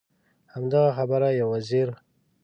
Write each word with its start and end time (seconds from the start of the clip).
همدغه 0.53 0.89
خبره 0.97 1.29
یو 1.39 1.47
وزیر. 1.53 1.89